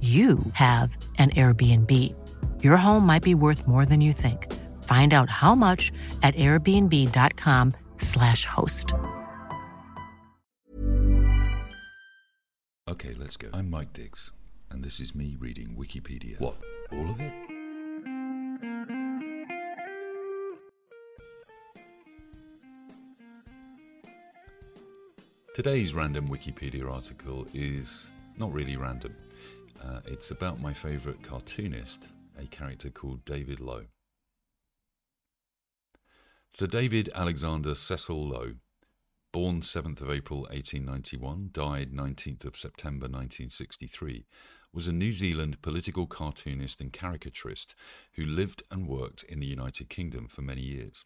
you 0.00 0.38
have 0.52 0.96
an 1.18 1.30
Airbnb. 1.30 1.92
Your 2.62 2.76
home 2.76 3.04
might 3.04 3.24
be 3.24 3.34
worth 3.34 3.66
more 3.66 3.84
than 3.84 4.00
you 4.00 4.12
think. 4.12 4.46
Find 4.84 5.12
out 5.12 5.28
how 5.28 5.56
much 5.56 5.90
at 6.22 6.36
airbnb.com/slash 6.36 8.44
host. 8.44 8.94
Okay, 12.88 13.14
let's 13.18 13.36
go. 13.36 13.48
I'm 13.52 13.68
Mike 13.68 13.92
Diggs, 13.92 14.30
and 14.70 14.84
this 14.84 15.00
is 15.00 15.16
me 15.16 15.36
reading 15.38 15.76
Wikipedia. 15.76 16.38
What? 16.40 16.54
All 16.92 17.10
of 17.10 17.20
it? 17.20 17.32
Today's 25.54 25.92
random 25.92 26.28
Wikipedia 26.28 26.88
article 26.88 27.44
is 27.52 28.12
not 28.38 28.52
really 28.52 28.76
random. 28.76 29.12
Uh, 29.82 30.00
it's 30.06 30.30
about 30.30 30.60
my 30.60 30.74
favourite 30.74 31.22
cartoonist, 31.22 32.08
a 32.38 32.46
character 32.46 32.90
called 32.90 33.24
David 33.24 33.60
Low. 33.60 33.84
Sir 36.50 36.66
David 36.66 37.10
Alexander 37.14 37.74
Cecil 37.74 38.28
Low, 38.28 38.54
born 39.32 39.60
7th 39.60 40.00
of 40.00 40.10
April 40.10 40.40
1891, 40.40 41.50
died 41.52 41.92
19th 41.92 42.44
of 42.44 42.56
September 42.56 43.04
1963, 43.04 44.26
was 44.72 44.86
a 44.86 44.92
New 44.92 45.12
Zealand 45.12 45.62
political 45.62 46.06
cartoonist 46.06 46.80
and 46.80 46.92
caricaturist 46.92 47.74
who 48.14 48.24
lived 48.24 48.62
and 48.70 48.88
worked 48.88 49.22
in 49.24 49.40
the 49.40 49.46
United 49.46 49.88
Kingdom 49.88 50.28
for 50.28 50.42
many 50.42 50.62
years. 50.62 51.04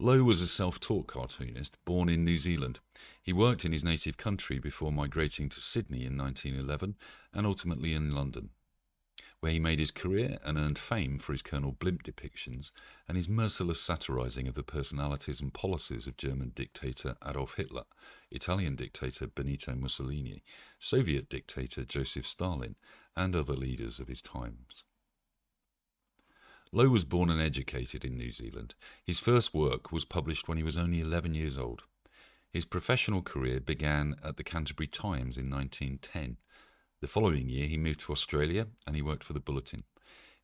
Low 0.00 0.22
was 0.22 0.40
a 0.40 0.46
self 0.46 0.78
taught 0.78 1.08
cartoonist 1.08 1.76
born 1.84 2.08
in 2.08 2.24
New 2.24 2.36
Zealand. 2.36 2.78
He 3.20 3.32
worked 3.32 3.64
in 3.64 3.72
his 3.72 3.82
native 3.82 4.16
country 4.16 4.60
before 4.60 4.92
migrating 4.92 5.48
to 5.48 5.60
Sydney 5.60 6.04
in 6.04 6.16
1911 6.16 6.94
and 7.32 7.44
ultimately 7.44 7.94
in 7.94 8.14
London, 8.14 8.50
where 9.40 9.50
he 9.50 9.58
made 9.58 9.80
his 9.80 9.90
career 9.90 10.38
and 10.44 10.56
earned 10.56 10.78
fame 10.78 11.18
for 11.18 11.32
his 11.32 11.42
Colonel 11.42 11.72
Blimp 11.72 12.04
depictions 12.04 12.70
and 13.08 13.16
his 13.16 13.28
merciless 13.28 13.82
satirizing 13.82 14.46
of 14.46 14.54
the 14.54 14.62
personalities 14.62 15.40
and 15.40 15.52
policies 15.52 16.06
of 16.06 16.16
German 16.16 16.52
dictator 16.54 17.16
Adolf 17.26 17.54
Hitler, 17.54 17.86
Italian 18.30 18.76
dictator 18.76 19.26
Benito 19.26 19.74
Mussolini, 19.74 20.44
Soviet 20.78 21.28
dictator 21.28 21.84
Joseph 21.84 22.28
Stalin, 22.28 22.76
and 23.16 23.34
other 23.34 23.54
leaders 23.54 23.98
of 23.98 24.06
his 24.06 24.22
times. 24.22 24.84
Low 26.70 26.88
was 26.88 27.04
born 27.04 27.30
and 27.30 27.40
educated 27.40 28.04
in 28.04 28.18
New 28.18 28.30
Zealand. 28.30 28.74
His 29.02 29.18
first 29.18 29.54
work 29.54 29.90
was 29.90 30.04
published 30.04 30.48
when 30.48 30.58
he 30.58 30.64
was 30.64 30.76
only 30.76 31.00
11 31.00 31.34
years 31.34 31.56
old. 31.56 31.82
His 32.52 32.66
professional 32.66 33.22
career 33.22 33.58
began 33.58 34.16
at 34.22 34.36
the 34.36 34.44
Canterbury 34.44 34.86
Times 34.86 35.38
in 35.38 35.50
1910. 35.50 36.36
The 37.00 37.06
following 37.06 37.48
year, 37.48 37.68
he 37.68 37.78
moved 37.78 38.00
to 38.00 38.12
Australia 38.12 38.66
and 38.86 38.96
he 38.96 39.02
worked 39.02 39.24
for 39.24 39.32
the 39.32 39.40
Bulletin. 39.40 39.84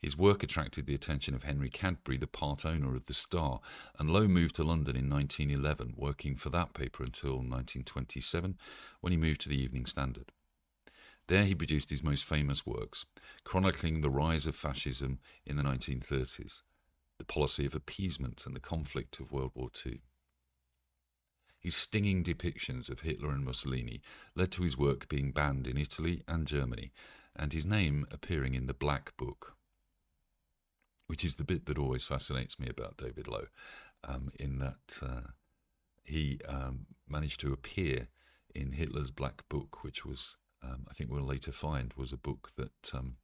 His 0.00 0.16
work 0.16 0.42
attracted 0.42 0.86
the 0.86 0.94
attention 0.94 1.34
of 1.34 1.44
Henry 1.44 1.70
Cadbury, 1.70 2.18
the 2.18 2.26
part 2.26 2.64
owner 2.64 2.94
of 2.94 3.06
the 3.06 3.14
Star, 3.14 3.60
and 3.98 4.10
Low 4.10 4.28
moved 4.28 4.56
to 4.56 4.64
London 4.64 4.96
in 4.96 5.08
1911, 5.08 5.94
working 5.96 6.36
for 6.36 6.50
that 6.50 6.74
paper 6.74 7.02
until 7.02 7.36
1927, 7.36 8.58
when 9.00 9.12
he 9.12 9.16
moved 9.16 9.40
to 9.42 9.48
the 9.48 9.60
Evening 9.60 9.86
Standard. 9.86 10.32
There 11.26 11.44
he 11.44 11.54
produced 11.54 11.90
his 11.90 12.02
most 12.02 12.24
famous 12.24 12.66
works, 12.66 13.06
chronicling 13.44 14.00
the 14.00 14.10
rise 14.10 14.46
of 14.46 14.54
fascism 14.54 15.18
in 15.46 15.56
the 15.56 15.62
1930s, 15.62 16.62
the 17.18 17.24
policy 17.24 17.64
of 17.64 17.74
appeasement 17.74 18.44
and 18.44 18.54
the 18.54 18.60
conflict 18.60 19.18
of 19.20 19.32
World 19.32 19.52
War 19.54 19.70
II. 19.86 20.00
His 21.58 21.74
stinging 21.74 22.22
depictions 22.22 22.90
of 22.90 23.00
Hitler 23.00 23.30
and 23.30 23.42
Mussolini 23.42 24.02
led 24.34 24.52
to 24.52 24.64
his 24.64 24.76
work 24.76 25.08
being 25.08 25.32
banned 25.32 25.66
in 25.66 25.78
Italy 25.78 26.22
and 26.28 26.46
Germany, 26.46 26.92
and 27.34 27.54
his 27.54 27.64
name 27.64 28.06
appearing 28.10 28.54
in 28.54 28.66
the 28.66 28.74
Black 28.74 29.16
Book, 29.16 29.56
which 31.06 31.24
is 31.24 31.36
the 31.36 31.44
bit 31.44 31.64
that 31.64 31.78
always 31.78 32.04
fascinates 32.04 32.58
me 32.58 32.68
about 32.68 32.98
David 32.98 33.28
Low, 33.28 33.46
um, 34.06 34.30
in 34.38 34.58
that 34.58 34.98
uh, 35.00 35.30
he 36.04 36.38
um, 36.46 36.84
managed 37.08 37.40
to 37.40 37.52
appear 37.54 38.08
in 38.54 38.72
Hitler's 38.72 39.10
Black 39.10 39.48
Book, 39.48 39.82
which 39.82 40.04
was 40.04 40.36
um, 40.64 40.86
I 40.90 40.94
think 40.94 41.10
we'll 41.10 41.22
later 41.22 41.52
find 41.52 41.92
was 41.96 42.12
a 42.12 42.16
book 42.16 42.50
that 42.56 42.90
um, 42.94 43.16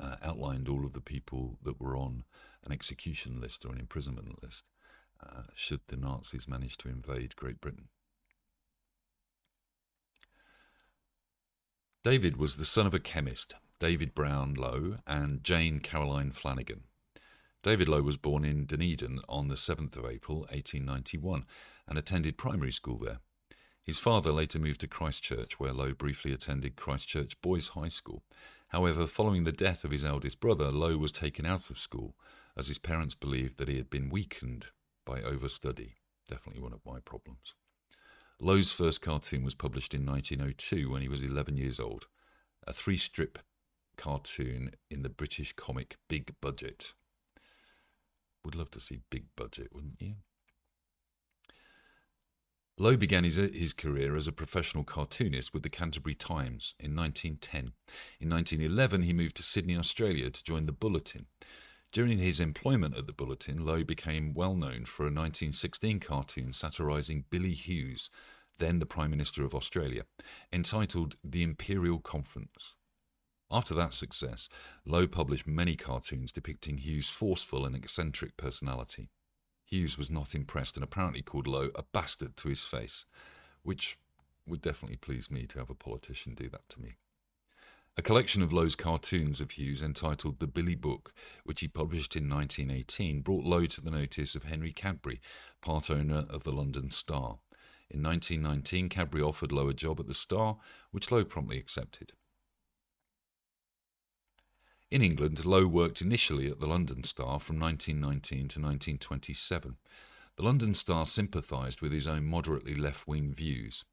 uh, 0.00 0.16
outlined 0.22 0.68
all 0.68 0.84
of 0.84 0.92
the 0.92 1.00
people 1.00 1.58
that 1.62 1.80
were 1.80 1.96
on 1.96 2.24
an 2.64 2.72
execution 2.72 3.40
list 3.40 3.64
or 3.64 3.72
an 3.72 3.78
imprisonment 3.78 4.42
list 4.42 4.64
uh, 5.22 5.42
should 5.54 5.80
the 5.88 5.96
Nazis 5.96 6.48
manage 6.48 6.76
to 6.78 6.88
invade 6.88 7.36
Great 7.36 7.60
Britain. 7.60 7.88
David 12.02 12.36
was 12.36 12.56
the 12.56 12.66
son 12.66 12.86
of 12.86 12.92
a 12.92 12.98
chemist, 12.98 13.54
David 13.80 14.14
Brown 14.14 14.54
Low, 14.54 14.98
and 15.06 15.42
Jane 15.42 15.80
Caroline 15.80 16.32
Flanagan. 16.32 16.82
David 17.62 17.88
Low 17.88 18.02
was 18.02 18.18
born 18.18 18.44
in 18.44 18.66
Dunedin 18.66 19.20
on 19.26 19.48
the 19.48 19.54
7th 19.54 19.96
of 19.96 20.04
April 20.04 20.40
1891 20.40 21.46
and 21.88 21.96
attended 21.96 22.36
primary 22.36 22.72
school 22.72 22.98
there. 22.98 23.20
His 23.84 23.98
father 23.98 24.32
later 24.32 24.58
moved 24.58 24.80
to 24.80 24.88
Christchurch, 24.88 25.60
where 25.60 25.72
Low 25.72 25.92
briefly 25.92 26.32
attended 26.32 26.74
Christchurch 26.74 27.38
Boys 27.42 27.68
High 27.68 27.88
School. 27.88 28.24
However, 28.68 29.06
following 29.06 29.44
the 29.44 29.52
death 29.52 29.84
of 29.84 29.90
his 29.90 30.04
eldest 30.04 30.40
brother, 30.40 30.72
Low 30.72 30.96
was 30.96 31.12
taken 31.12 31.44
out 31.44 31.68
of 31.68 31.78
school, 31.78 32.16
as 32.56 32.68
his 32.68 32.78
parents 32.78 33.14
believed 33.14 33.58
that 33.58 33.68
he 33.68 33.76
had 33.76 33.90
been 33.90 34.08
weakened 34.08 34.68
by 35.04 35.20
overstudy. 35.20 35.96
Definitely 36.26 36.62
one 36.62 36.72
of 36.72 36.86
my 36.86 37.00
problems. 37.00 37.54
Low's 38.40 38.72
first 38.72 39.02
cartoon 39.02 39.44
was 39.44 39.54
published 39.54 39.92
in 39.92 40.06
1902 40.06 40.90
when 40.90 41.02
he 41.02 41.08
was 41.08 41.22
11 41.22 41.58
years 41.58 41.78
old, 41.78 42.06
a 42.66 42.72
three 42.72 42.96
strip 42.96 43.38
cartoon 43.96 44.72
in 44.90 45.02
the 45.02 45.10
British 45.10 45.52
comic 45.52 45.98
Big 46.08 46.34
Budget. 46.40 46.94
Would 48.44 48.54
love 48.54 48.70
to 48.72 48.80
see 48.80 49.00
Big 49.10 49.26
Budget, 49.36 49.74
wouldn't 49.74 50.00
you? 50.00 50.16
Low 52.76 52.96
began 52.96 53.22
his, 53.22 53.36
his 53.36 53.72
career 53.72 54.16
as 54.16 54.26
a 54.26 54.32
professional 54.32 54.82
cartoonist 54.82 55.54
with 55.54 55.62
the 55.62 55.70
Canterbury 55.70 56.16
Times 56.16 56.74
in 56.80 56.96
1910. 56.96 57.72
In 58.18 58.28
1911, 58.28 59.02
he 59.02 59.12
moved 59.12 59.36
to 59.36 59.44
Sydney, 59.44 59.76
Australia 59.76 60.28
to 60.28 60.42
join 60.42 60.66
the 60.66 60.72
Bulletin. 60.72 61.26
During 61.92 62.18
his 62.18 62.40
employment 62.40 62.96
at 62.96 63.06
the 63.06 63.12
Bulletin, 63.12 63.64
Low 63.64 63.84
became 63.84 64.34
well 64.34 64.56
known 64.56 64.86
for 64.86 65.04
a 65.04 65.14
1916 65.14 66.00
cartoon 66.00 66.52
satirising 66.52 67.26
Billy 67.30 67.52
Hughes, 67.52 68.10
then 68.58 68.80
the 68.80 68.86
Prime 68.86 69.12
Minister 69.12 69.44
of 69.44 69.54
Australia, 69.54 70.04
entitled 70.52 71.14
The 71.22 71.44
Imperial 71.44 72.00
Conference. 72.00 72.74
After 73.52 73.74
that 73.74 73.94
success, 73.94 74.48
Low 74.84 75.06
published 75.06 75.46
many 75.46 75.76
cartoons 75.76 76.32
depicting 76.32 76.78
Hughes' 76.78 77.08
forceful 77.08 77.64
and 77.64 77.76
eccentric 77.76 78.36
personality. 78.36 79.10
Hughes 79.64 79.98
was 79.98 80.10
not 80.10 80.34
impressed 80.34 80.76
and 80.76 80.84
apparently 80.84 81.22
called 81.22 81.46
Low 81.46 81.70
a 81.74 81.82
bastard 81.82 82.36
to 82.38 82.48
his 82.48 82.64
face, 82.64 83.04
which 83.62 83.98
would 84.46 84.60
definitely 84.60 84.96
please 84.96 85.30
me 85.30 85.46
to 85.46 85.58
have 85.58 85.70
a 85.70 85.74
politician 85.74 86.34
do 86.34 86.48
that 86.50 86.68
to 86.70 86.80
me. 86.80 86.96
A 87.96 88.02
collection 88.02 88.42
of 88.42 88.52
Low's 88.52 88.74
cartoons 88.74 89.40
of 89.40 89.52
Hughes 89.52 89.80
entitled 89.80 90.40
The 90.40 90.48
Billy 90.48 90.74
Book, 90.74 91.14
which 91.44 91.60
he 91.60 91.68
published 91.68 92.16
in 92.16 92.28
1918, 92.28 93.22
brought 93.22 93.44
Low 93.44 93.66
to 93.66 93.80
the 93.80 93.90
notice 93.90 94.34
of 94.34 94.42
Henry 94.42 94.72
Cadbury, 94.72 95.20
part 95.60 95.90
owner 95.90 96.26
of 96.28 96.42
the 96.42 96.52
London 96.52 96.90
Star. 96.90 97.38
In 97.88 98.02
1919, 98.02 98.88
Cadbury 98.88 99.22
offered 99.22 99.52
Low 99.52 99.68
a 99.68 99.74
job 99.74 100.00
at 100.00 100.08
the 100.08 100.14
Star, 100.14 100.58
which 100.90 101.12
Low 101.12 101.24
promptly 101.24 101.56
accepted. 101.56 102.14
In 104.94 105.02
England, 105.02 105.44
Low 105.44 105.66
worked 105.66 106.00
initially 106.02 106.48
at 106.48 106.60
the 106.60 106.68
London 106.68 107.02
Star 107.02 107.40
from 107.40 107.58
1919 107.58 108.38
to 108.38 108.60
1927. 108.60 109.76
The 110.36 110.42
London 110.44 110.72
Star 110.72 111.04
sympathised 111.04 111.80
with 111.80 111.90
his 111.90 112.06
own 112.06 112.26
moderately 112.26 112.76
left 112.76 113.08
wing 113.08 113.34
views. 113.34 113.84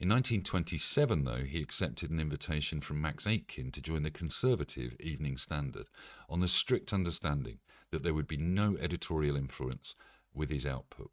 In 0.00 0.08
1927, 0.08 1.22
though, 1.22 1.44
he 1.44 1.62
accepted 1.62 2.10
an 2.10 2.18
invitation 2.18 2.80
from 2.80 3.00
Max 3.00 3.24
Aitken 3.24 3.70
to 3.70 3.80
join 3.80 4.02
the 4.02 4.10
conservative 4.10 4.96
Evening 4.98 5.38
Standard 5.38 5.86
on 6.28 6.40
the 6.40 6.48
strict 6.48 6.92
understanding 6.92 7.60
that 7.92 8.02
there 8.02 8.12
would 8.12 8.26
be 8.26 8.36
no 8.36 8.76
editorial 8.78 9.36
influence 9.36 9.94
with 10.34 10.50
his 10.50 10.66
output. 10.66 11.12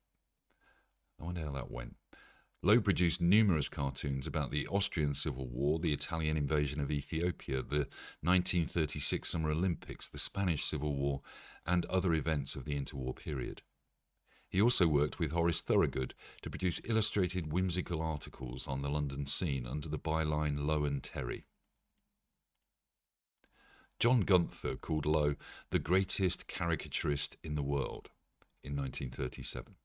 I 1.22 1.26
wonder 1.26 1.42
how 1.42 1.52
that 1.52 1.70
went. 1.70 1.98
Low 2.61 2.81
produced 2.81 3.21
numerous 3.21 3.69
cartoons 3.69 4.27
about 4.27 4.51
the 4.51 4.67
Austrian 4.67 5.13
Civil 5.13 5.47
War, 5.47 5.79
the 5.79 5.94
Italian 5.94 6.35
invasion 6.35 6.81
of 6.81 6.91
Ethiopia, 6.91 7.61
the 7.61 7.88
1936 8.21 9.29
Summer 9.29 9.51
Olympics, 9.51 10.09
the 10.09 10.17
Spanish 10.17 10.65
Civil 10.65 10.94
War, 10.94 11.21
and 11.65 11.85
other 11.85 12.13
events 12.13 12.56
of 12.56 12.65
the 12.65 12.77
interwar 12.77 13.15
period. 13.15 13.61
He 14.50 14.61
also 14.61 14.88
worked 14.88 15.19
with 15.19 15.31
Horace 15.31 15.61
Thorogood 15.61 16.15
to 16.41 16.50
produce 16.50 16.81
illustrated 16.83 17.53
whimsical 17.53 18.01
articles 18.01 18.67
on 18.67 18.81
the 18.81 18.89
London 18.89 19.25
scene 19.25 19.65
under 19.65 19.88
the 19.88 20.00
byline 20.00 20.65
Low 20.65 20.83
and 20.83 21.01
Terry. 21.01 21.45
John 24.00 24.21
Gunther 24.21 24.75
called 24.75 25.06
Low 25.06 25.35
the 25.69 25.79
greatest 25.79 26.47
caricaturist 26.47 27.38
in 27.41 27.56
the 27.56 27.63
world 27.63 28.09
in 28.63 28.75
1937. 28.75 29.75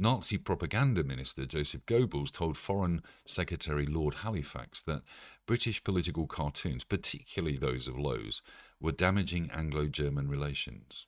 Nazi 0.00 0.38
propaganda 0.38 1.04
minister 1.04 1.44
Joseph 1.44 1.84
Goebbels 1.84 2.32
told 2.32 2.56
Foreign 2.56 3.02
Secretary 3.26 3.84
Lord 3.84 4.14
Halifax 4.14 4.80
that 4.82 5.02
British 5.44 5.84
political 5.84 6.26
cartoons, 6.26 6.84
particularly 6.84 7.58
those 7.58 7.86
of 7.86 7.98
Low's, 7.98 8.40
were 8.80 8.92
damaging 8.92 9.50
Anglo 9.50 9.88
German 9.88 10.26
relations. 10.26 11.06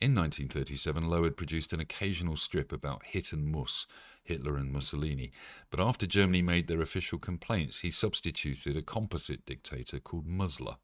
In 0.00 0.12
1937, 0.12 1.08
Low 1.08 1.22
had 1.22 1.36
produced 1.36 1.72
an 1.72 1.78
occasional 1.78 2.36
strip 2.36 2.72
about 2.72 3.04
Hit 3.04 3.32
and 3.32 3.46
Muss, 3.46 3.86
Hitler 4.24 4.56
and 4.56 4.72
Mussolini, 4.72 5.30
but 5.70 5.78
after 5.78 6.04
Germany 6.04 6.42
made 6.42 6.66
their 6.66 6.82
official 6.82 7.20
complaints, 7.20 7.80
he 7.80 7.92
substituted 7.92 8.76
a 8.76 8.82
composite 8.82 9.46
dictator 9.46 10.00
called 10.00 10.26
Musler. 10.26 10.78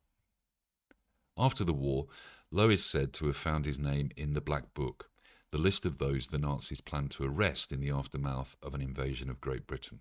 After 1.37 1.65
the 1.65 1.73
war, 1.73 2.07
Low 2.53 2.71
is 2.71 2.85
said 2.85 3.13
to 3.15 3.27
have 3.27 3.37
found 3.37 3.67
his 3.67 3.81
name 3.81 4.11
in 4.17 4.35
the 4.35 4.41
Black 4.41 4.75
Book, 4.75 5.10
the 5.53 5.59
list 5.59 5.85
of 5.85 5.99
those 5.99 6.29
the 6.29 6.39
Nazis 6.39 6.81
planned 6.81 7.11
to 7.13 7.25
arrest 7.25 7.73
in 7.73 7.81
the 7.81 7.91
aftermath 7.91 8.57
of 8.63 8.75
an 8.75 8.81
invasion 8.81 9.29
of 9.29 9.41
Great 9.41 9.67
Britain. 9.67 10.01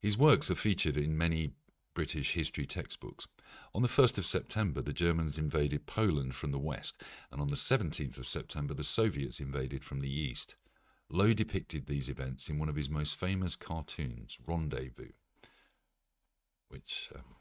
His 0.00 0.16
works 0.16 0.50
are 0.50 0.54
featured 0.54 0.96
in 0.96 1.18
many 1.18 1.52
British 1.94 2.34
history 2.34 2.64
textbooks. 2.64 3.26
On 3.74 3.82
the 3.82 3.88
1st 3.88 4.18
of 4.18 4.26
September, 4.26 4.80
the 4.80 4.92
Germans 4.92 5.36
invaded 5.36 5.86
Poland 5.86 6.36
from 6.36 6.52
the 6.52 6.58
west, 6.58 7.02
and 7.32 7.40
on 7.40 7.48
the 7.48 7.56
17th 7.56 8.18
of 8.18 8.28
September, 8.28 8.72
the 8.72 8.84
Soviets 8.84 9.40
invaded 9.40 9.82
from 9.82 9.98
the 9.98 10.12
east. 10.12 10.54
Low 11.10 11.32
depicted 11.32 11.86
these 11.86 12.08
events 12.08 12.48
in 12.48 12.58
one 12.58 12.68
of 12.68 12.76
his 12.76 12.88
most 12.88 13.16
famous 13.16 13.56
cartoons, 13.56 14.38
Rendezvous, 14.46 15.10
which 16.68 17.10
um, 17.16 17.34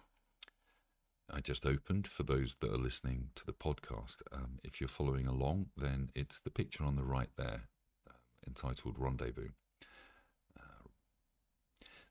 I 1.29 1.41
just 1.41 1.65
opened 1.65 2.07
for 2.07 2.24
those 2.24 2.56
that 2.62 2.71
are 2.71 2.77
listening 2.77 3.29
to 3.35 3.45
the 3.45 3.53
podcast. 3.53 4.21
Um, 4.31 4.59
if 4.63 4.79
you're 4.79 4.88
following 4.88 5.27
along, 5.27 5.68
then 5.75 6.09
it's 6.15 6.39
the 6.39 6.50
picture 6.50 6.83
on 6.83 6.95
the 6.95 7.03
right 7.03 7.29
there, 7.35 7.63
uh, 8.09 8.13
entitled 8.47 8.95
Rendezvous. 8.97 9.50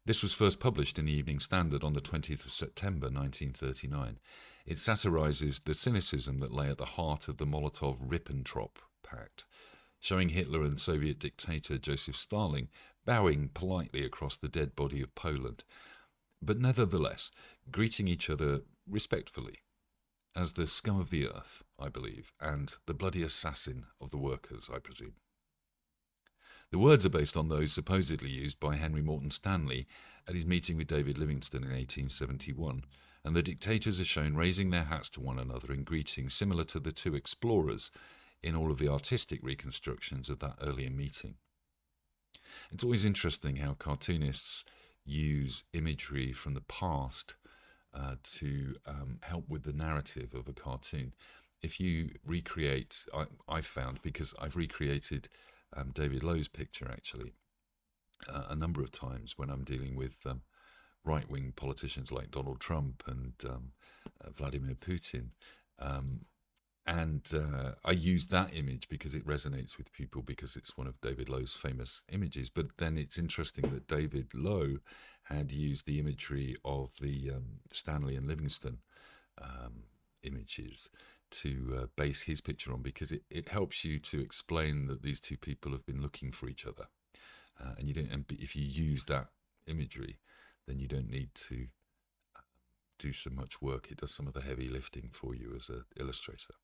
This 0.07 0.23
was 0.23 0.33
first 0.33 0.61
published 0.61 1.01
in 1.01 1.07
the 1.07 1.13
Evening 1.13 1.41
Standard 1.41 1.83
on 1.83 1.95
the 1.95 2.01
20th 2.01 2.47
of 2.47 2.53
September 2.53 3.09
1939. 3.09 4.21
It 4.65 4.79
satirizes 4.79 5.59
the 5.59 5.75
cynicism 5.75 6.39
that 6.39 6.55
lay 6.55 6.71
at 6.71 6.79
the 6.79 6.85
heart 6.85 7.27
of 7.27 7.39
the 7.39 7.45
Molotov 7.45 7.99
Ribbentrop 7.99 8.77
Pact, 9.03 9.43
showing 9.99 10.29
Hitler 10.29 10.63
and 10.63 10.79
Soviet 10.79 11.19
dictator 11.19 11.77
Joseph 11.77 12.17
Stalin 12.17 12.69
bowing 13.05 13.51
politely 13.53 14.05
across 14.05 14.37
the 14.37 14.47
dead 14.47 14.77
body 14.77 15.03
of 15.03 15.13
Poland, 15.17 15.65
but 16.41 16.61
nevertheless 16.61 17.33
greeting 17.73 18.07
each 18.07 18.31
other 18.31 18.61
respectfully 18.89 19.61
as 20.35 20.53
the 20.53 20.67
scum 20.67 21.01
of 21.01 21.11
the 21.11 21.27
earth, 21.27 21.63
I 21.79 21.89
believe, 21.89 22.33
and 22.41 22.75
the 22.87 22.95
bloody 22.95 23.23
assassin 23.23 23.87
of 24.01 24.11
the 24.11 24.19
workers, 24.19 24.69
I 24.73 24.79
presume. 24.79 25.15
The 26.71 26.79
words 26.79 27.07
are 27.07 27.11
based 27.11 27.37
on 27.37 27.49
those 27.49 27.73
supposedly 27.73 28.31
used 28.31 28.61
by 28.61 28.77
Henry 28.77 29.01
Morton 29.01 29.31
Stanley 29.31 29.87
at 30.29 30.35
his 30.35 30.45
meeting 30.45 30.77
with 30.77 30.89
David 30.89 31.17
Livingstone 31.17 31.63
in 31.63 31.71
1871, 31.71 32.85
and 33.25 33.35
the 33.35 33.43
dictators 33.43 33.99
are 33.99 34.05
shown 34.05 34.37
raising 34.37 34.71
their 34.71 34.85
hats 34.85 35.09
to 35.11 35.21
one 35.21 35.39
another 35.39 35.73
in 35.73 35.85
greeting 35.85 36.29
similar 36.29 36.65
to 36.65 36.81
the 36.81 36.93
two 36.93 37.15
explorers 37.15 37.91
in 38.43 38.55
all 38.55 38.71
of 38.71 38.79
the 38.79 38.89
artistic 38.89 39.41
reconstructions 39.43 40.29
of 40.29 40.41
that 40.41 40.57
earlier 40.61 40.91
meeting. 40.91 41.37
It's 42.71 42.85
always 42.85 43.05
interesting 43.05 43.57
how 43.57 43.75
cartoonists 43.75 44.65
use 45.05 45.65
imagery 45.73 46.33
from 46.33 46.55
the 46.55 46.61
past 46.61 47.35
uh, 47.95 48.17
to 48.23 48.77
um, 48.87 49.19
help 49.23 49.49
with 49.49 49.65
the 49.65 49.73
narrative 49.73 50.35
of 50.35 50.49
a 50.49 50.53
cartoon. 50.53 51.15
If 51.63 51.81
you 51.81 52.11
recreate, 52.25 53.05
I, 53.15 53.25
I've 53.49 53.67
found 53.67 54.01
because 54.03 54.35
I've 54.39 54.57
recreated 54.57 55.29
um, 55.77 55.91
David 55.93 56.23
Low's 56.23 56.49
picture 56.49 56.89
actually 56.91 57.33
uh, 58.29 58.45
a 58.51 58.57
number 58.57 58.83
of 58.83 58.93
times 58.93 59.35
when 59.37 59.51
I'm 59.51 59.65
dealing 59.65 59.97
with 59.97 60.15
um, 60.27 60.43
right 61.05 61.29
wing 61.31 61.53
politicians 61.57 62.13
like 62.13 62.31
Donald 62.31 62.61
Trump 62.61 63.03
and 63.07 63.33
um, 63.45 63.73
uh, 64.25 64.31
Vladimir 64.31 64.75
Putin. 64.75 65.29
Um, 65.79 66.21
and 66.87 67.23
uh, 67.35 67.73
I 67.85 67.93
use 67.93 68.27
that 68.27 68.55
image 68.55 68.89
because 68.89 69.15
it 69.15 69.27
resonates 69.27 69.77
with 69.77 69.93
people 69.93 70.23
because 70.23 70.55
it's 70.55 70.77
one 70.77 70.87
of 70.87 71.01
David 71.01 71.29
Low's 71.29 71.53
famous 71.53 72.03
images. 72.13 72.49
But 72.49 72.67
then 72.79 72.97
it's 72.97 73.19
interesting 73.19 73.71
that 73.71 73.89
David 73.89 74.33
Low 74.35 74.77
had 75.29 75.53
used 75.53 75.87
the 75.87 75.99
imagery 75.99 76.57
of 76.65 76.91
the 77.01 77.33
um, 77.35 77.61
Stanley 77.71 78.17
and 78.17 78.27
Livingstone 78.27 78.79
um, 79.41 79.85
images 80.23 80.89
to 81.31 81.79
uh, 81.81 81.87
base 81.97 82.23
his 82.23 82.41
picture 82.41 82.73
on 82.73 82.83
because 82.83 83.13
it, 83.13 83.23
it 83.31 83.49
helps 83.49 83.85
you 83.85 83.99
to 83.99 84.21
explain 84.21 84.87
that 84.87 85.03
these 85.03 85.21
two 85.21 85.37
people 85.37 85.73
have 85.73 85.85
been 85.85 86.03
looking 86.03 86.31
for 86.31 86.49
each 86.49 86.65
other. 86.65 86.87
Uh, 87.61 87.73
and 87.79 87.89
you 87.89 87.95
don't, 87.95 88.11
and 88.11 88.25
if 88.31 88.55
you 88.55 88.65
use 88.65 89.05
that 89.07 89.29
imagery, 89.67 90.19
then 90.67 90.79
you 90.79 90.87
don't 90.87 91.11
need 91.11 91.35
to 91.35 91.67
uh, 92.37 92.41
do 92.99 93.13
so 93.13 93.31
much 93.31 93.61
work. 93.61 93.89
It 93.91 93.99
does 93.99 94.15
some 94.15 94.27
of 94.27 94.35
the 94.35 94.43
heavy 94.43 94.69
lifting 94.69 95.11
for 95.13 95.35
you 95.35 95.55
as 95.57 95.69
an 95.69 95.85
illustrator. 95.99 96.55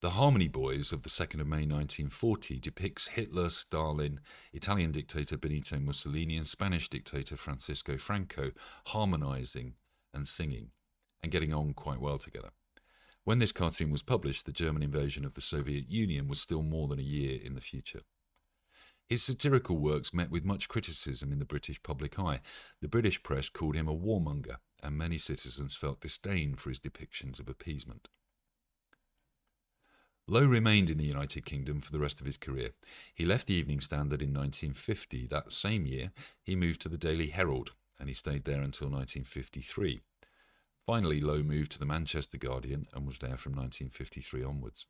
The 0.00 0.10
Harmony 0.10 0.46
Boys 0.46 0.92
of 0.92 1.02
the 1.02 1.08
2nd 1.08 1.40
of 1.40 1.48
May 1.48 1.66
1940 1.66 2.60
depicts 2.60 3.08
Hitler, 3.08 3.50
Stalin, 3.50 4.20
Italian 4.52 4.92
dictator 4.92 5.36
Benito 5.36 5.80
Mussolini, 5.80 6.36
and 6.36 6.46
Spanish 6.46 6.88
dictator 6.88 7.36
Francisco 7.36 7.98
Franco 7.98 8.52
harmonizing 8.86 9.74
and 10.14 10.28
singing 10.28 10.70
and 11.20 11.32
getting 11.32 11.52
on 11.52 11.74
quite 11.74 12.00
well 12.00 12.16
together. 12.16 12.50
When 13.24 13.40
this 13.40 13.50
cartoon 13.50 13.90
was 13.90 14.04
published, 14.04 14.46
the 14.46 14.52
German 14.52 14.84
invasion 14.84 15.24
of 15.24 15.34
the 15.34 15.40
Soviet 15.40 15.90
Union 15.90 16.28
was 16.28 16.40
still 16.40 16.62
more 16.62 16.86
than 16.86 17.00
a 17.00 17.02
year 17.02 17.40
in 17.42 17.56
the 17.56 17.60
future. 17.60 18.02
His 19.08 19.24
satirical 19.24 19.78
works 19.78 20.14
met 20.14 20.30
with 20.30 20.44
much 20.44 20.68
criticism 20.68 21.32
in 21.32 21.40
the 21.40 21.44
British 21.44 21.82
public 21.82 22.20
eye. 22.20 22.40
The 22.80 22.86
British 22.86 23.20
press 23.24 23.48
called 23.48 23.74
him 23.74 23.88
a 23.88 23.96
warmonger, 23.96 24.58
and 24.80 24.96
many 24.96 25.18
citizens 25.18 25.74
felt 25.74 26.02
disdain 26.02 26.54
for 26.54 26.68
his 26.68 26.78
depictions 26.78 27.40
of 27.40 27.48
appeasement. 27.48 28.08
Low 30.30 30.44
remained 30.44 30.90
in 30.90 30.98
the 30.98 31.06
United 31.06 31.46
Kingdom 31.46 31.80
for 31.80 31.90
the 31.90 31.98
rest 31.98 32.20
of 32.20 32.26
his 32.26 32.36
career. 32.36 32.72
He 33.14 33.24
left 33.24 33.46
the 33.46 33.54
Evening 33.54 33.80
Standard 33.80 34.20
in 34.20 34.34
1950. 34.34 35.26
That 35.26 35.54
same 35.54 35.86
year, 35.86 36.12
he 36.42 36.54
moved 36.54 36.82
to 36.82 36.90
the 36.90 36.98
Daily 36.98 37.28
Herald, 37.28 37.72
and 37.98 38.10
he 38.10 38.14
stayed 38.14 38.44
there 38.44 38.60
until 38.60 38.90
1953. 38.90 40.02
Finally, 40.84 41.22
Low 41.22 41.42
moved 41.42 41.72
to 41.72 41.78
the 41.78 41.86
Manchester 41.86 42.36
Guardian 42.36 42.86
and 42.92 43.06
was 43.06 43.20
there 43.20 43.38
from 43.38 43.54
1953 43.54 44.44
onwards. 44.44 44.84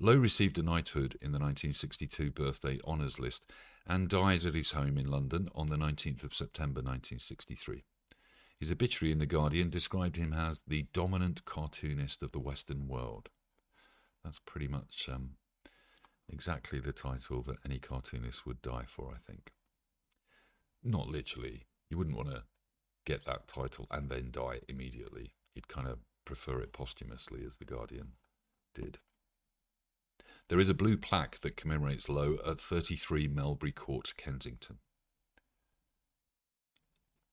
Low 0.00 0.16
received 0.16 0.58
a 0.58 0.64
knighthood 0.64 1.16
in 1.22 1.30
the 1.30 1.38
1962 1.38 2.32
birthday 2.32 2.80
honours 2.84 3.20
list 3.20 3.46
and 3.86 4.08
died 4.08 4.44
at 4.44 4.54
his 4.54 4.72
home 4.72 4.98
in 4.98 5.08
London 5.08 5.48
on 5.54 5.68
the 5.68 5.76
19th 5.76 6.24
of 6.24 6.34
September 6.34 6.80
1963. 6.80 7.84
His 8.58 8.72
obituary 8.72 9.12
in 9.12 9.20
The 9.20 9.26
Guardian 9.26 9.70
described 9.70 10.16
him 10.16 10.32
as 10.32 10.60
the 10.66 10.88
dominant 10.92 11.44
cartoonist 11.44 12.24
of 12.24 12.32
the 12.32 12.40
Western 12.40 12.88
world. 12.88 13.28
That's 14.24 14.40
pretty 14.40 14.68
much 14.68 15.08
um, 15.12 15.36
exactly 16.28 16.80
the 16.80 16.92
title 16.92 17.42
that 17.42 17.58
any 17.64 17.78
cartoonist 17.78 18.46
would 18.46 18.60
die 18.62 18.84
for, 18.86 19.12
I 19.14 19.18
think. 19.30 19.52
Not 20.82 21.08
literally. 21.08 21.66
You 21.90 21.98
wouldn't 21.98 22.16
want 22.16 22.30
to 22.30 22.44
get 23.06 23.24
that 23.26 23.48
title 23.48 23.86
and 23.90 24.10
then 24.10 24.30
die 24.30 24.60
immediately. 24.68 25.32
You'd 25.54 25.68
kind 25.68 25.88
of 25.88 25.98
prefer 26.24 26.60
it 26.60 26.72
posthumously, 26.72 27.44
as 27.46 27.56
The 27.56 27.64
Guardian 27.64 28.12
did. 28.74 28.98
There 30.48 30.60
is 30.60 30.68
a 30.68 30.74
blue 30.74 30.96
plaque 30.96 31.40
that 31.42 31.56
commemorates 31.56 32.08
Low 32.08 32.38
at 32.46 32.60
33 32.60 33.28
Melbury 33.28 33.72
Court, 33.74 34.12
Kensington. 34.16 34.78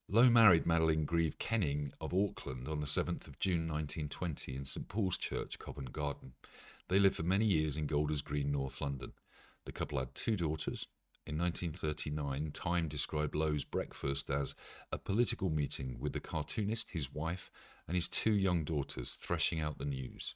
Low 0.08 0.30
married 0.30 0.66
Madeline 0.66 1.06
Grieve 1.06 1.40
Kenning 1.40 1.92
of 2.00 2.14
Auckland 2.14 2.68
on 2.68 2.80
the 2.80 2.86
7th 2.86 3.26
of 3.28 3.40
June 3.40 3.68
1920 3.68 4.56
in 4.56 4.64
St 4.64 4.88
Paul's 4.88 5.18
Church, 5.18 5.58
Covent 5.58 5.92
Garden. 5.92 6.34
They 6.88 7.00
lived 7.00 7.16
for 7.16 7.24
many 7.24 7.46
years 7.46 7.78
in 7.78 7.88
Golders 7.88 8.22
Green, 8.22 8.52
North 8.52 8.80
London. 8.80 9.14
The 9.66 9.72
couple 9.72 10.00
had 10.00 10.14
two 10.14 10.36
daughters. 10.36 10.86
In 11.26 11.40
1939, 11.40 12.52
Time 12.52 12.88
described 12.88 13.34
Low's 13.34 13.64
breakfast 13.64 14.30
as 14.30 14.54
a 14.92 15.00
political 15.00 15.50
meeting 15.50 15.98
with 16.00 16.14
the 16.14 16.20
cartoonist, 16.20 16.92
his 16.92 17.12
wife, 17.12 17.50
and 17.88 17.96
his 17.96 18.08
two 18.08 18.34
young 18.34 18.64
daughters 18.64 19.16
threshing 19.16 19.60
out 19.60 19.80
the 19.80 19.86
news. 19.86 20.36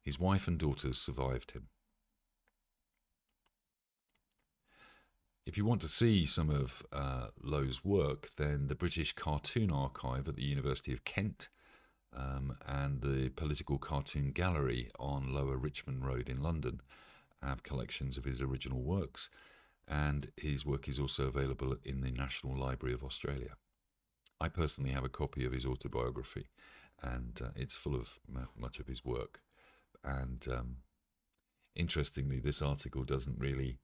His 0.00 0.20
wife 0.20 0.46
and 0.46 0.58
daughters 0.58 0.98
survived 0.98 1.52
him. 1.52 1.68
If 5.44 5.56
you 5.56 5.64
want 5.64 5.80
to 5.80 5.88
see 5.88 6.24
some 6.24 6.50
of 6.50 6.84
uh, 6.92 7.28
Low's 7.42 7.84
work, 7.84 8.30
then 8.36 8.68
the 8.68 8.76
British 8.76 9.12
Cartoon 9.12 9.72
Archive 9.72 10.28
at 10.28 10.36
the 10.36 10.44
University 10.44 10.92
of 10.92 11.04
Kent 11.04 11.48
um, 12.16 12.56
and 12.66 13.00
the 13.00 13.30
Political 13.30 13.78
Cartoon 13.78 14.32
Gallery 14.32 14.90
on 14.98 15.32
Lower 15.32 15.56
Richmond 15.56 16.04
Road 16.06 16.28
in 16.28 16.42
London 16.42 16.80
have 17.42 17.62
collections 17.62 18.16
of 18.16 18.24
his 18.24 18.40
original 18.40 18.80
works, 18.80 19.30
and 19.88 20.30
his 20.36 20.64
work 20.64 20.88
is 20.88 20.98
also 20.98 21.26
available 21.26 21.76
in 21.84 22.00
the 22.00 22.10
National 22.10 22.56
Library 22.56 22.94
of 22.94 23.02
Australia. 23.02 23.56
I 24.40 24.48
personally 24.48 24.92
have 24.92 25.04
a 25.04 25.08
copy 25.08 25.44
of 25.44 25.52
his 25.52 25.64
autobiography, 25.64 26.48
and 27.02 27.40
uh, 27.42 27.48
it's 27.56 27.74
full 27.74 27.94
of 27.94 28.18
much 28.56 28.78
of 28.78 28.86
his 28.86 29.04
work. 29.04 29.40
And 30.04 30.46
um, 30.50 30.76
interestingly, 31.74 32.40
this 32.40 32.62
article 32.62 33.04
doesn't 33.04 33.38
really 33.38 33.78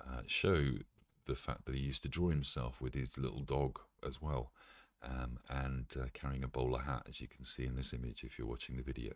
uh, 0.00 0.22
show 0.26 0.72
the 1.26 1.34
fact 1.34 1.66
that 1.66 1.74
he 1.74 1.80
used 1.80 2.02
to 2.02 2.08
draw 2.08 2.28
himself 2.28 2.80
with 2.80 2.94
his 2.94 3.16
little 3.16 3.42
dog 3.42 3.78
as 4.06 4.20
well, 4.20 4.52
um, 5.04 5.38
and 5.48 5.86
uh, 6.00 6.06
carrying 6.12 6.44
a 6.44 6.48
bowler 6.48 6.80
hat, 6.80 7.06
as 7.08 7.20
you 7.20 7.28
can 7.28 7.44
see 7.44 7.64
in 7.64 7.76
this 7.76 7.92
image 7.92 8.24
if 8.24 8.38
you're 8.38 8.48
watching 8.48 8.76
the 8.76 8.82
video. 8.82 9.12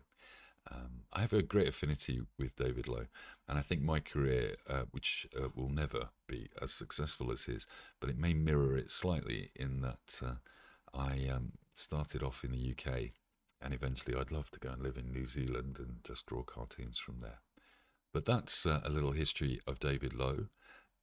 Um, 0.69 1.03
I 1.13 1.21
have 1.21 1.33
a 1.33 1.41
great 1.41 1.67
affinity 1.67 2.21
with 2.37 2.55
David 2.55 2.87
Low, 2.87 3.05
and 3.47 3.57
I 3.57 3.61
think 3.61 3.81
my 3.81 3.99
career, 3.99 4.57
uh, 4.69 4.83
which 4.91 5.27
uh, 5.37 5.47
will 5.55 5.69
never 5.69 6.09
be 6.27 6.49
as 6.61 6.73
successful 6.73 7.31
as 7.31 7.43
his, 7.43 7.65
but 7.99 8.09
it 8.09 8.17
may 8.17 8.33
mirror 8.33 8.77
it 8.77 8.91
slightly 8.91 9.51
in 9.55 9.81
that 9.81 10.19
uh, 10.21 10.33
I 10.93 11.29
um, 11.29 11.53
started 11.75 12.21
off 12.21 12.43
in 12.43 12.51
the 12.51 12.73
UK, 12.73 13.11
and 13.61 13.73
eventually 13.73 14.15
I'd 14.15 14.31
love 14.31 14.51
to 14.51 14.59
go 14.59 14.69
and 14.69 14.81
live 14.81 14.97
in 14.97 15.11
New 15.11 15.25
Zealand 15.25 15.77
and 15.79 15.99
just 16.03 16.25
draw 16.25 16.43
cartoons 16.43 16.99
from 16.99 17.19
there. 17.21 17.39
But 18.13 18.25
that's 18.25 18.65
uh, 18.65 18.81
a 18.83 18.89
little 18.89 19.11
history 19.11 19.61
of 19.67 19.79
David 19.79 20.13
Low 20.13 20.47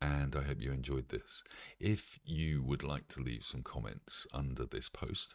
and 0.00 0.34
I 0.36 0.42
hope 0.42 0.60
you 0.60 0.72
enjoyed 0.72 1.08
this. 1.08 1.42
If 1.78 2.18
you 2.24 2.62
would 2.62 2.82
like 2.82 3.08
to 3.08 3.22
leave 3.22 3.44
some 3.44 3.62
comments 3.62 4.26
under 4.32 4.66
this 4.66 4.88
post, 4.88 5.34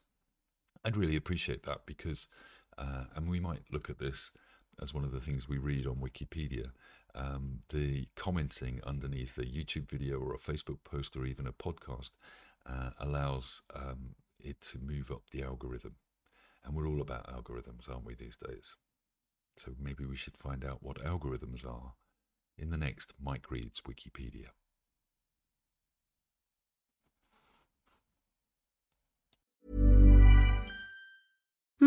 I'd 0.83 0.97
really 0.97 1.15
appreciate 1.15 1.63
that 1.63 1.85
because, 1.85 2.27
uh, 2.77 3.05
and 3.15 3.29
we 3.29 3.39
might 3.39 3.63
look 3.71 3.89
at 3.89 3.99
this 3.99 4.31
as 4.81 4.93
one 4.93 5.03
of 5.03 5.11
the 5.11 5.19
things 5.19 5.49
we 5.49 5.57
read 5.57 5.85
on 5.85 5.95
Wikipedia. 5.95 6.71
Um, 7.15 7.59
the 7.69 8.07
commenting 8.15 8.81
underneath 8.85 9.37
a 9.37 9.41
YouTube 9.41 9.89
video 9.89 10.19
or 10.19 10.33
a 10.33 10.37
Facebook 10.37 10.83
post 10.83 11.15
or 11.15 11.25
even 11.25 11.47
a 11.47 11.51
podcast 11.51 12.11
uh, 12.65 12.91
allows 12.99 13.61
um, 13.75 14.15
it 14.39 14.61
to 14.61 14.77
move 14.77 15.11
up 15.11 15.23
the 15.31 15.43
algorithm. 15.43 15.95
And 16.63 16.75
we're 16.75 16.87
all 16.87 17.01
about 17.01 17.33
algorithms, 17.33 17.89
aren't 17.89 18.05
we, 18.05 18.15
these 18.15 18.37
days? 18.37 18.75
So 19.57 19.71
maybe 19.81 20.05
we 20.05 20.15
should 20.15 20.37
find 20.37 20.63
out 20.63 20.83
what 20.83 21.03
algorithms 21.03 21.65
are 21.65 21.93
in 22.59 22.69
the 22.69 22.77
next 22.77 23.13
Mike 23.21 23.49
Reads 23.49 23.81
Wikipedia. 23.81 24.49